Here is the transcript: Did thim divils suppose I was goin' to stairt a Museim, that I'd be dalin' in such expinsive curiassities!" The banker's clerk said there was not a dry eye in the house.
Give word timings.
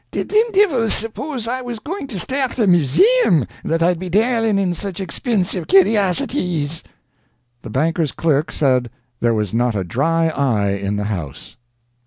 Did 0.09 0.29
thim 0.29 0.51
divils 0.51 0.93
suppose 0.95 1.47
I 1.47 1.61
was 1.61 1.77
goin' 1.77 2.07
to 2.07 2.15
stairt 2.17 2.57
a 2.57 2.65
Museim, 2.65 3.47
that 3.63 3.83
I'd 3.83 3.99
be 3.99 4.09
dalin' 4.09 4.57
in 4.57 4.73
such 4.73 4.99
expinsive 4.99 5.67
curiassities!" 5.67 6.83
The 7.61 7.69
banker's 7.69 8.11
clerk 8.11 8.51
said 8.51 8.89
there 9.19 9.35
was 9.35 9.53
not 9.53 9.75
a 9.75 9.83
dry 9.83 10.29
eye 10.29 10.71
in 10.71 10.95
the 10.95 11.03
house. 11.03 11.55